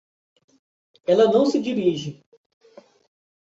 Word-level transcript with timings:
Ela 1.05 1.27
não 1.31 1.45
se 1.45 1.61
dirige. 1.61 2.23